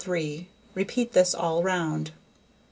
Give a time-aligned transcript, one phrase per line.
[0.73, 2.09] Repeat this all round.